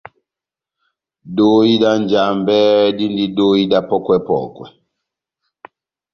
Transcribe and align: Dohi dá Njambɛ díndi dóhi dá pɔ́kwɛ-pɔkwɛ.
Dohi 1.35 1.73
dá 1.81 1.91
Njambɛ 2.03 2.57
díndi 2.97 3.25
dóhi 3.37 3.63
dá 3.71 3.79
pɔ́kwɛ-pɔkwɛ. 3.89 4.65